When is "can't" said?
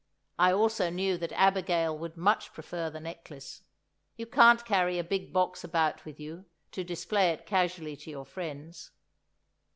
4.25-4.65